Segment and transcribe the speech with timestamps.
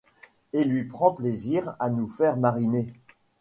[0.53, 2.91] Et lui prend plaisir à nous faire mariner.